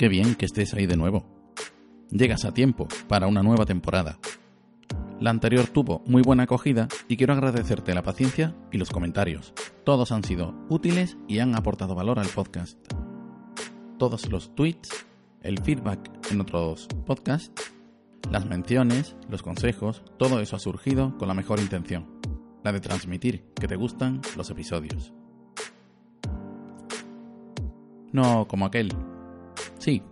Qué 0.00 0.08
bien 0.08 0.34
que 0.34 0.46
estés 0.46 0.72
ahí 0.72 0.86
de 0.86 0.96
nuevo. 0.96 1.26
Llegas 2.08 2.46
a 2.46 2.54
tiempo 2.54 2.88
para 3.06 3.26
una 3.26 3.42
nueva 3.42 3.66
temporada. 3.66 4.18
La 5.20 5.28
anterior 5.28 5.66
tuvo 5.66 6.02
muy 6.06 6.22
buena 6.22 6.44
acogida 6.44 6.88
y 7.06 7.18
quiero 7.18 7.34
agradecerte 7.34 7.92
la 7.92 8.02
paciencia 8.02 8.56
y 8.72 8.78
los 8.78 8.88
comentarios. 8.88 9.52
Todos 9.84 10.10
han 10.10 10.24
sido 10.24 10.54
útiles 10.70 11.18
y 11.28 11.40
han 11.40 11.54
aportado 11.54 11.94
valor 11.94 12.18
al 12.18 12.28
podcast. 12.28 12.78
Todos 13.98 14.30
los 14.30 14.54
tweets, 14.54 14.88
el 15.42 15.60
feedback 15.60 16.00
en 16.30 16.40
otros 16.40 16.88
podcasts, 17.04 17.70
las 18.30 18.46
menciones, 18.46 19.16
los 19.28 19.42
consejos, 19.42 20.02
todo 20.18 20.40
eso 20.40 20.56
ha 20.56 20.60
surgido 20.60 21.18
con 21.18 21.28
la 21.28 21.34
mejor 21.34 21.60
intención, 21.60 22.06
la 22.64 22.72
de 22.72 22.80
transmitir 22.80 23.52
que 23.54 23.68
te 23.68 23.76
gustan 23.76 24.22
los 24.34 24.48
episodios. 24.48 25.12
No 28.12 28.48
como 28.48 28.64
aquel 28.64 28.94
Sí, 29.80 30.02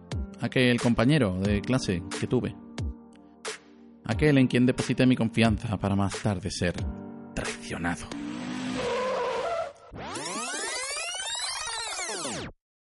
aquel 0.41 0.81
compañero 0.81 1.39
de 1.41 1.61
clase 1.61 2.03
que 2.19 2.27
tuve. 2.27 2.57
Aquel 4.07 4.39
en 4.39 4.47
quien 4.47 4.65
deposité 4.65 5.05
mi 5.05 5.15
confianza 5.15 5.77
para 5.77 5.95
más 5.95 6.19
tarde 6.23 6.51
ser 6.51 6.73
traicionado. 7.35 8.07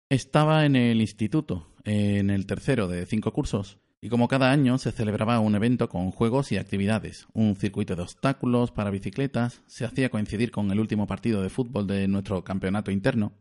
Estaba 0.10 0.66
en 0.66 0.76
el 0.76 1.00
instituto, 1.00 1.70
en 1.86 2.30
el 2.30 2.46
tercero 2.46 2.90
de 2.90 3.06
cinco 3.06 3.32
cursos, 3.32 3.80
y 4.02 4.10
como 4.10 4.28
cada 4.28 4.52
año 4.52 4.78
se 4.78 4.92
celebraba 4.92 5.40
un 5.40 5.56
evento 5.56 5.88
con 5.88 6.12
juegos 6.12 6.52
y 6.52 6.58
actividades, 6.58 7.28
un 7.32 7.56
circuito 7.56 7.96
de 7.96 8.02
obstáculos 8.02 8.72
para 8.72 8.90
bicicletas, 8.90 9.62
se 9.68 9.86
hacía 9.86 10.10
coincidir 10.10 10.52
con 10.52 10.70
el 10.70 10.82
último 10.82 11.08
partido 11.08 11.42
de 11.42 11.50
fútbol 11.50 11.88
de 11.88 12.10
nuestro 12.10 12.44
campeonato 12.44 12.92
interno, 12.92 13.32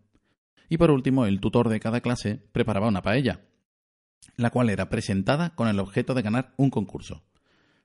y 0.68 0.78
por 0.78 0.90
último, 0.90 1.26
el 1.26 1.40
tutor 1.40 1.68
de 1.68 1.80
cada 1.80 2.00
clase 2.00 2.40
preparaba 2.52 2.88
una 2.88 3.02
paella, 3.02 3.40
la 4.36 4.50
cual 4.50 4.70
era 4.70 4.88
presentada 4.88 5.54
con 5.54 5.68
el 5.68 5.78
objeto 5.78 6.14
de 6.14 6.22
ganar 6.22 6.54
un 6.56 6.70
concurso. 6.70 7.24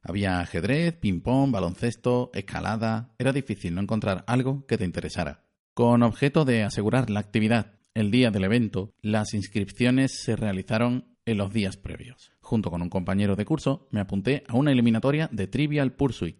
Había 0.01 0.39
ajedrez, 0.39 0.93
ping-pong, 0.93 1.51
baloncesto, 1.51 2.31
escalada. 2.33 3.13
Era 3.17 3.33
difícil 3.33 3.75
no 3.75 3.81
encontrar 3.81 4.23
algo 4.27 4.65
que 4.65 4.77
te 4.77 4.85
interesara. 4.85 5.43
Con 5.73 6.01
objeto 6.01 6.45
de 6.45 6.63
asegurar 6.63 7.09
la 7.09 7.19
actividad 7.19 7.73
el 7.93 8.09
día 8.09 8.31
del 8.31 8.45
evento, 8.45 8.93
las 9.01 9.33
inscripciones 9.33 10.21
se 10.23 10.35
realizaron 10.35 11.17
en 11.25 11.37
los 11.37 11.51
días 11.51 11.77
previos. 11.77 12.31
Junto 12.39 12.71
con 12.71 12.81
un 12.81 12.89
compañero 12.89 13.35
de 13.35 13.43
curso, 13.43 13.87
me 13.91 13.99
apunté 13.99 14.43
a 14.47 14.55
una 14.55 14.71
eliminatoria 14.71 15.29
de 15.31 15.47
Trivial 15.47 15.91
Pursuit. 15.91 16.39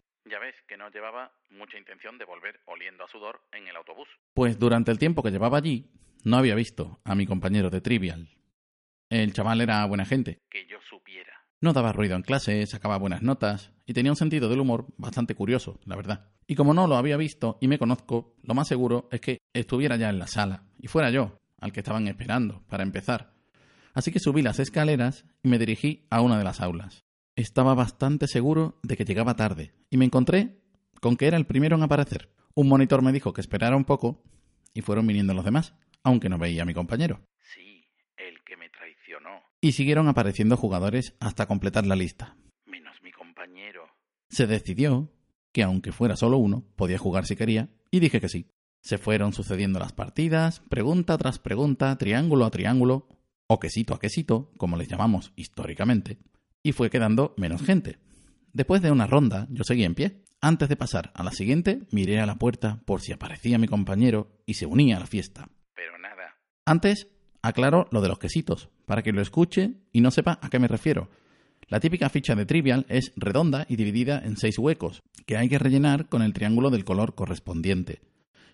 No 0.87 0.93
llevaba 0.93 1.33
mucha 1.49 1.77
intención 1.77 2.17
de 2.17 2.23
volver 2.23 2.61
oliendo 2.65 3.03
a 3.03 3.09
sudor 3.09 3.41
en 3.51 3.67
el 3.67 3.75
autobús. 3.75 4.07
Pues 4.33 4.57
durante 4.57 4.89
el 4.89 4.97
tiempo 4.97 5.21
que 5.21 5.31
llevaba 5.31 5.57
allí, 5.57 5.91
no 6.23 6.37
había 6.37 6.55
visto 6.55 7.01
a 7.03 7.13
mi 7.13 7.27
compañero 7.27 7.69
de 7.69 7.81
Trivial. 7.81 8.29
El 9.09 9.33
chaval 9.33 9.59
era 9.59 9.85
buena 9.85 10.05
gente. 10.05 10.39
Que 10.49 10.65
yo 10.65 10.77
supiera. 10.89 11.33
No 11.59 11.73
daba 11.73 11.91
ruido 11.91 12.15
en 12.15 12.21
clase, 12.21 12.65
sacaba 12.67 12.97
buenas 12.97 13.21
notas 13.21 13.73
y 13.85 13.91
tenía 13.91 14.13
un 14.13 14.15
sentido 14.15 14.47
del 14.47 14.61
humor 14.61 14.85
bastante 14.95 15.35
curioso, 15.35 15.77
la 15.83 15.97
verdad. 15.97 16.31
Y 16.47 16.55
como 16.55 16.73
no 16.73 16.87
lo 16.87 16.95
había 16.95 17.17
visto 17.17 17.57
y 17.59 17.67
me 17.67 17.79
conozco, 17.79 18.37
lo 18.43 18.53
más 18.53 18.69
seguro 18.69 19.09
es 19.11 19.19
que 19.19 19.39
estuviera 19.53 19.97
ya 19.97 20.07
en 20.07 20.19
la 20.19 20.27
sala 20.27 20.63
y 20.79 20.87
fuera 20.87 21.11
yo, 21.11 21.37
al 21.59 21.73
que 21.73 21.81
estaban 21.81 22.07
esperando, 22.07 22.63
para 22.69 22.83
empezar. 22.83 23.33
Así 23.93 24.13
que 24.13 24.21
subí 24.21 24.41
las 24.41 24.59
escaleras 24.59 25.25
y 25.43 25.49
me 25.49 25.59
dirigí 25.59 26.07
a 26.09 26.21
una 26.21 26.37
de 26.37 26.45
las 26.45 26.61
aulas. 26.61 27.03
Estaba 27.35 27.75
bastante 27.75 28.25
seguro 28.27 28.79
de 28.83 28.95
que 28.95 29.03
llegaba 29.03 29.35
tarde 29.35 29.73
y 29.89 29.97
me 29.97 30.05
encontré 30.05 30.61
con 31.01 31.17
que 31.17 31.27
era 31.27 31.37
el 31.37 31.45
primero 31.45 31.75
en 31.75 31.83
aparecer. 31.83 32.29
Un 32.53 32.67
monitor 32.67 33.01
me 33.01 33.11
dijo 33.11 33.33
que 33.33 33.41
esperara 33.41 33.75
un 33.75 33.85
poco 33.85 34.23
y 34.73 34.81
fueron 34.81 35.07
viniendo 35.07 35.33
los 35.33 35.45
demás 35.45 35.73
aunque 36.07 36.29
no 36.29 36.37
veía 36.37 36.63
a 36.63 36.65
mi 36.65 36.73
compañero. 36.73 37.19
Sí, 37.53 37.83
el 38.15 38.41
que 38.45 38.55
me 38.55 38.69
traicionó. 38.69 39.41
Y 39.59 39.73
siguieron 39.73 40.07
apareciendo 40.07 40.55
jugadores 40.55 41.15
hasta 41.19 41.47
completar 41.47 41.85
la 41.85 41.97
lista. 41.97 42.37
Menos 42.65 43.01
mi 43.03 43.11
compañero. 43.11 43.89
Se 44.29 44.47
decidió 44.47 45.11
que 45.51 45.63
aunque 45.63 45.91
fuera 45.91 46.15
solo 46.15 46.37
uno, 46.37 46.63
podía 46.77 46.97
jugar 46.97 47.25
si 47.25 47.35
quería, 47.35 47.69
y 47.91 47.99
dije 47.99 48.21
que 48.21 48.29
sí. 48.29 48.47
Se 48.81 48.97
fueron 48.97 49.33
sucediendo 49.33 49.79
las 49.79 49.91
partidas, 49.91 50.61
pregunta 50.69 51.17
tras 51.17 51.39
pregunta, 51.39 51.97
triángulo 51.97 52.45
a 52.45 52.51
triángulo, 52.51 53.09
o 53.47 53.59
quesito 53.59 53.93
a 53.93 53.99
quesito, 53.99 54.53
como 54.57 54.77
les 54.77 54.87
llamamos 54.87 55.33
históricamente, 55.35 56.19
y 56.63 56.71
fue 56.71 56.89
quedando 56.89 57.33
menos 57.37 57.63
gente. 57.63 57.99
Después 58.57 58.81
de 58.81 58.90
una 58.90 59.06
ronda, 59.06 59.45
yo 59.51 59.63
seguí 59.63 59.84
en 59.84 59.94
pie. 59.94 60.23
Antes 60.41 60.68
de 60.68 60.75
pasar 60.75 61.12
a 61.13 61.23
la 61.23 61.29
siguiente, 61.29 61.84
miré 61.91 62.19
a 62.19 62.25
la 62.25 62.40
puerta 62.40 62.81
por 62.85 63.01
si 63.01 63.12
aparecía 63.12 63.59
mi 63.59 63.68
compañero 63.68 64.31
y 64.47 64.56
se 64.56 64.66
unía 64.66 64.97
a 64.97 65.00
la 65.00 65.06
fiesta. 65.06 65.47
Antes, 66.66 67.07
aclaro 67.44 67.88
lo 67.91 68.01
de 68.01 68.07
los 68.07 68.18
quesitos, 68.18 68.69
para 68.88 69.03
que 69.03 69.12
lo 69.12 69.22
escuche 69.22 69.75
y 69.91 70.01
no 70.01 70.09
sepa 70.09 70.40
a 70.41 70.50
qué 70.50 70.57
me 70.57 70.68
refiero. 70.68 71.12
La 71.68 71.79
típica 71.79 72.09
ficha 72.09 72.34
de 72.34 72.47
Trivial 72.47 72.88
es 72.90 73.13
redonda 73.16 73.68
y 73.69 73.75
dividida 73.75 74.23
en 74.25 74.38
seis 74.38 74.57
huecos, 74.57 75.03
que 75.28 75.38
hay 75.38 75.50
que 75.50 75.59
rellenar 75.59 76.09
con 76.09 76.24
el 76.24 76.34
triángulo 76.34 76.72
del 76.72 76.84
color 76.84 77.13
correspondiente. 77.13 78.01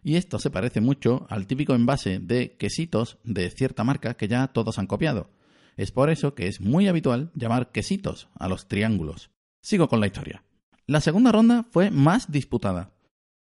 Y 0.03 0.18
esto 0.18 0.38
se 0.38 0.50
parece 0.50 0.81
mucho 0.81 1.28
al 1.30 1.47
típico 1.47 1.75
envase 1.75 2.20
de 2.20 2.58
quesitos 2.58 3.20
de 3.24 3.50
cierta 3.52 3.85
marca 3.85 4.16
que 4.16 4.28
ya 4.28 4.50
todos 4.50 4.80
han 4.80 4.88
copiado. 4.88 5.30
Es 5.78 5.91
por 5.91 6.09
eso 6.09 6.35
que 6.35 6.47
es 6.47 6.59
muy 6.59 6.90
habitual 6.90 7.31
llamar 7.35 7.72
quesitos 7.72 8.28
a 8.38 8.50
los 8.50 8.68
triángulos. 8.68 9.32
Sigo 9.63 9.88
con 9.88 10.01
la 10.01 10.07
historia. 10.07 10.44
La 10.88 11.00
segunda 11.00 11.31
ronda 11.31 11.63
fue 11.63 11.90
más 11.90 12.29
disputada. 12.29 12.91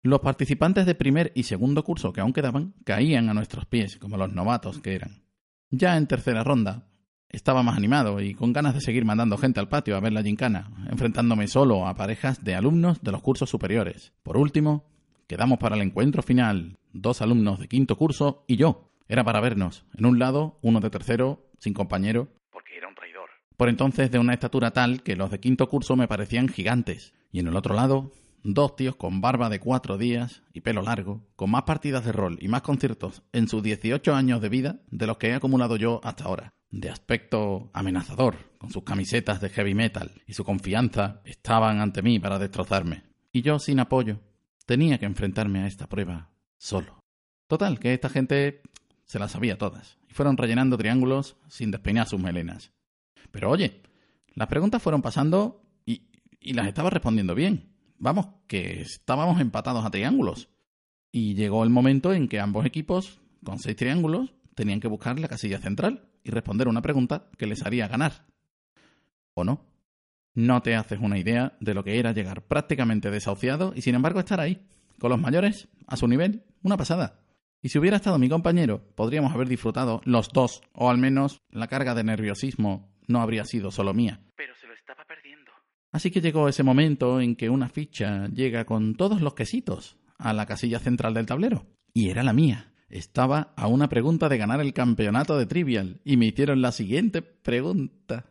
Los 0.01 0.19
participantes 0.19 0.87
de 0.87 0.95
primer 0.95 1.31
y 1.35 1.43
segundo 1.43 1.83
curso 1.83 2.11
que 2.11 2.21
aún 2.21 2.33
quedaban 2.33 2.73
caían 2.83 3.29
a 3.29 3.35
nuestros 3.35 3.67
pies, 3.67 3.97
como 3.97 4.17
los 4.17 4.33
novatos 4.33 4.81
que 4.81 4.95
eran. 4.95 5.21
Ya 5.69 5.95
en 5.95 6.07
tercera 6.07 6.43
ronda, 6.43 6.87
estaba 7.29 7.61
más 7.61 7.77
animado 7.77 8.19
y 8.19 8.33
con 8.33 8.51
ganas 8.51 8.73
de 8.73 8.81
seguir 8.81 9.05
mandando 9.05 9.37
gente 9.37 9.59
al 9.59 9.69
patio 9.69 9.95
a 9.95 9.99
ver 9.99 10.11
la 10.11 10.23
gincana, 10.23 10.71
enfrentándome 10.89 11.47
solo 11.47 11.85
a 11.85 11.93
parejas 11.93 12.43
de 12.43 12.55
alumnos 12.55 12.99
de 13.03 13.11
los 13.11 13.21
cursos 13.21 13.51
superiores. 13.51 14.11
Por 14.23 14.37
último, 14.37 14.85
quedamos 15.27 15.59
para 15.59 15.75
el 15.75 15.83
encuentro 15.83 16.23
final, 16.23 16.79
dos 16.93 17.21
alumnos 17.21 17.59
de 17.59 17.67
quinto 17.67 17.95
curso 17.95 18.43
y 18.47 18.55
yo. 18.55 18.89
Era 19.07 19.23
para 19.23 19.39
vernos. 19.39 19.85
En 19.95 20.07
un 20.07 20.17
lado, 20.17 20.57
uno 20.63 20.79
de 20.79 20.89
tercero, 20.89 21.47
sin 21.59 21.75
compañero. 21.75 22.27
Porque 22.49 22.75
era 22.75 22.87
un 22.87 22.95
traidor. 22.95 23.29
Por 23.57 23.69
entonces 23.69 24.11
de 24.11 24.19
una 24.19 24.33
estatura 24.33 24.71
tal 24.71 25.03
que 25.03 25.15
los 25.15 25.31
de 25.31 25.39
quinto 25.39 25.67
curso 25.67 25.95
me 25.95 26.07
parecían 26.07 26.47
gigantes. 26.47 27.13
Y 27.31 27.39
en 27.39 27.47
el 27.47 27.55
otro 27.57 27.73
lado, 27.75 28.11
Dos 28.49 28.77
tíos 28.77 28.95
con 28.95 29.19
barba 29.19 29.49
de 29.49 29.59
cuatro 29.59 29.97
días 29.97 30.41
y 30.53 30.61
pelo 30.61 30.81
largo, 30.81 31.21
con 31.35 31.51
más 31.51 31.63
partidas 31.63 32.05
de 32.05 32.13
rol 32.13 32.37
y 32.39 32.47
más 32.47 32.61
conciertos 32.61 33.23
en 33.33 33.49
sus 33.49 33.61
18 33.61 34.15
años 34.15 34.41
de 34.41 34.47
vida 34.47 34.79
de 34.89 35.05
los 35.05 35.17
que 35.17 35.27
he 35.27 35.33
acumulado 35.33 35.75
yo 35.75 35.99
hasta 36.01 36.23
ahora. 36.23 36.53
De 36.69 36.89
aspecto 36.89 37.69
amenazador, 37.73 38.37
con 38.57 38.71
sus 38.71 38.83
camisetas 38.83 39.41
de 39.41 39.49
heavy 39.49 39.73
metal 39.73 40.11
y 40.25 40.33
su 40.33 40.45
confianza, 40.45 41.21
estaban 41.25 41.81
ante 41.81 42.01
mí 42.01 42.19
para 42.19 42.39
destrozarme. 42.39 43.03
Y 43.33 43.41
yo, 43.41 43.59
sin 43.59 43.81
apoyo, 43.81 44.21
tenía 44.65 44.97
que 44.97 45.07
enfrentarme 45.07 45.59
a 45.59 45.67
esta 45.67 45.87
prueba 45.87 46.29
solo. 46.57 47.03
Total, 47.47 47.79
que 47.79 47.93
esta 47.93 48.07
gente 48.07 48.61
se 49.03 49.19
las 49.19 49.31
sabía 49.31 49.57
todas, 49.57 49.97
y 50.09 50.13
fueron 50.13 50.37
rellenando 50.37 50.77
triángulos 50.77 51.35
sin 51.49 51.71
despeinar 51.71 52.07
sus 52.07 52.21
melenas. 52.21 52.71
Pero 53.37 53.51
oye, 53.51 53.83
las 54.33 54.47
preguntas 54.47 54.81
fueron 54.81 55.03
pasando 55.03 55.61
y, 55.85 56.07
y 56.41 56.53
las 56.53 56.65
estaba 56.65 56.89
respondiendo 56.89 57.35
bien 57.35 57.77
vamos, 57.99 58.27
que 58.47 58.81
estábamos 58.81 59.39
empatados 59.41 59.85
a 59.85 59.91
triángulos. 59.91 60.49
Y 61.11 61.35
llegó 61.35 61.63
el 61.63 61.69
momento 61.69 62.13
en 62.13 62.27
que 62.27 62.39
ambos 62.39 62.65
equipos, 62.65 63.19
con 63.43 63.59
seis 63.59 63.75
triángulos, 63.75 64.33
tenían 64.55 64.79
que 64.79 64.87
buscar 64.87 65.19
la 65.19 65.27
casilla 65.27 65.59
central 65.59 66.09
y 66.23 66.31
responder 66.31 66.67
una 66.67 66.81
pregunta 66.81 67.29
que 67.37 67.47
les 67.47 67.65
haría 67.65 67.87
ganar. 67.87 68.25
¿O 69.33 69.43
no? 69.43 69.65
No 70.33 70.61
te 70.61 70.75
haces 70.75 70.99
una 70.99 71.17
idea 71.17 71.57
de 71.59 71.73
lo 71.73 71.83
que 71.83 71.99
era 71.99 72.11
llegar 72.11 72.43
prácticamente 72.43 73.09
desahuciado 73.09 73.73
y 73.75 73.81
sin 73.81 73.95
embargo 73.95 74.19
estar 74.19 74.39
ahí, 74.39 74.67
con 74.99 75.09
los 75.09 75.19
mayores, 75.19 75.67
a 75.87 75.95
su 75.95 76.07
nivel, 76.07 76.43
una 76.61 76.77
pasada. 76.77 77.21
Y 77.61 77.69
si 77.69 77.79
hubiera 77.79 77.97
estado 77.97 78.19
mi 78.19 78.29
compañero, 78.29 78.83
podríamos 78.95 79.33
haber 79.33 79.47
disfrutado 79.47 80.01
los 80.05 80.29
dos, 80.29 80.61
o 80.73 80.89
al 80.91 80.99
menos 80.99 81.41
la 81.49 81.67
carga 81.67 81.95
de 81.95 82.03
nerviosismo 82.03 82.91
no 83.07 83.21
habría 83.21 83.45
sido 83.45 83.71
solo 83.71 83.93
mía. 83.93 84.21
Pero 84.35 84.53
se 84.55 84.67
lo 84.67 84.73
estaba 84.73 85.03
perdiendo. 85.05 85.51
Así 85.91 86.11
que 86.11 86.21
llegó 86.21 86.47
ese 86.47 86.63
momento 86.63 87.19
en 87.19 87.35
que 87.35 87.49
una 87.49 87.69
ficha 87.69 88.27
llega 88.27 88.65
con 88.65 88.95
todos 88.95 89.21
los 89.21 89.33
quesitos 89.33 89.97
a 90.17 90.33
la 90.33 90.45
casilla 90.45 90.79
central 90.79 91.13
del 91.13 91.25
tablero. 91.25 91.65
Y 91.93 92.09
era 92.09 92.23
la 92.23 92.33
mía. 92.33 92.73
Estaba 92.89 93.53
a 93.57 93.67
una 93.67 93.89
pregunta 93.89 94.29
de 94.29 94.37
ganar 94.37 94.61
el 94.61 94.73
campeonato 94.73 95.37
de 95.37 95.45
Trivial 95.45 95.99
y 96.05 96.15
me 96.17 96.27
hicieron 96.27 96.61
la 96.61 96.71
siguiente 96.71 97.21
pregunta. 97.21 98.25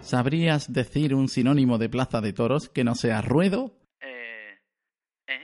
¿Sabrías 0.00 0.72
decir 0.72 1.14
un 1.14 1.28
sinónimo 1.28 1.78
de 1.78 1.88
plaza 1.88 2.20
de 2.20 2.32
toros 2.32 2.68
que 2.68 2.84
no 2.84 2.94
sea 2.94 3.22
ruedo? 3.22 3.78
Eh... 4.00 4.58
¿Eh? 5.28 5.38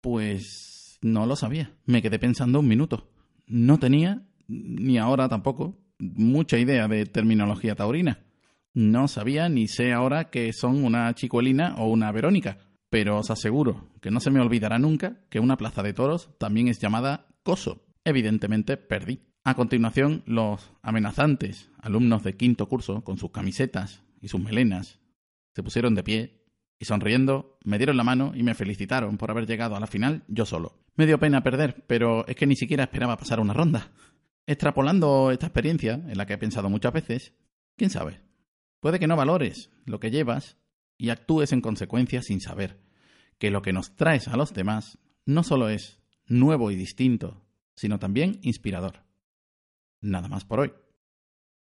Pues 0.00 0.73
no 1.04 1.26
lo 1.26 1.36
sabía. 1.36 1.70
Me 1.84 2.00
quedé 2.00 2.18
pensando 2.18 2.60
un 2.60 2.66
minuto. 2.66 3.10
No 3.46 3.78
tenía, 3.78 4.26
ni 4.48 4.96
ahora 4.96 5.28
tampoco, 5.28 5.78
mucha 5.98 6.58
idea 6.58 6.88
de 6.88 7.04
terminología 7.04 7.74
taurina. 7.74 8.24
No 8.72 9.06
sabía 9.06 9.50
ni 9.50 9.68
sé 9.68 9.92
ahora 9.92 10.30
que 10.30 10.50
son 10.54 10.82
una 10.82 11.14
chicuelina 11.14 11.74
o 11.76 11.88
una 11.88 12.10
Verónica, 12.10 12.56
pero 12.88 13.18
os 13.18 13.30
aseguro 13.30 13.90
que 14.00 14.10
no 14.10 14.18
se 14.18 14.30
me 14.30 14.40
olvidará 14.40 14.78
nunca 14.78 15.20
que 15.28 15.40
una 15.40 15.58
plaza 15.58 15.82
de 15.82 15.92
toros 15.92 16.30
también 16.38 16.68
es 16.68 16.80
llamada 16.80 17.26
coso. 17.42 17.84
Evidentemente 18.04 18.78
perdí. 18.78 19.20
A 19.44 19.54
continuación, 19.54 20.22
los 20.24 20.72
amenazantes 20.80 21.70
alumnos 21.80 22.22
de 22.24 22.34
quinto 22.34 22.66
curso, 22.66 23.04
con 23.04 23.18
sus 23.18 23.30
camisetas 23.30 24.02
y 24.22 24.28
sus 24.28 24.40
melenas, 24.40 25.00
se 25.54 25.62
pusieron 25.62 25.94
de 25.94 26.02
pie 26.02 26.43
y 26.84 26.86
sonriendo 26.86 27.56
me 27.64 27.78
dieron 27.78 27.96
la 27.96 28.04
mano 28.04 28.32
y 28.34 28.42
me 28.42 28.54
felicitaron 28.54 29.16
por 29.16 29.30
haber 29.30 29.46
llegado 29.46 29.74
a 29.74 29.80
la 29.80 29.86
final 29.86 30.22
yo 30.28 30.44
solo. 30.44 30.76
Me 30.96 31.06
dio 31.06 31.18
pena 31.18 31.42
perder, 31.42 31.82
pero 31.86 32.26
es 32.26 32.36
que 32.36 32.46
ni 32.46 32.56
siquiera 32.56 32.84
esperaba 32.84 33.16
pasar 33.16 33.40
una 33.40 33.54
ronda. 33.54 33.90
Extrapolando 34.46 35.30
esta 35.30 35.46
experiencia, 35.46 35.94
en 35.94 36.18
la 36.18 36.26
que 36.26 36.34
he 36.34 36.38
pensado 36.38 36.68
muchas 36.68 36.92
veces, 36.92 37.32
quién 37.74 37.88
sabe, 37.88 38.20
puede 38.80 38.98
que 38.98 39.06
no 39.06 39.16
valores 39.16 39.70
lo 39.86 39.98
que 39.98 40.10
llevas 40.10 40.58
y 40.98 41.08
actúes 41.08 41.52
en 41.52 41.62
consecuencia 41.62 42.20
sin 42.20 42.42
saber 42.42 42.82
que 43.38 43.50
lo 43.50 43.62
que 43.62 43.72
nos 43.72 43.96
traes 43.96 44.28
a 44.28 44.36
los 44.36 44.52
demás 44.52 44.98
no 45.24 45.42
solo 45.42 45.70
es 45.70 46.02
nuevo 46.26 46.70
y 46.70 46.76
distinto, 46.76 47.46
sino 47.74 47.98
también 47.98 48.40
inspirador. 48.42 49.04
Nada 50.02 50.28
más 50.28 50.44
por 50.44 50.60
hoy. 50.60 50.74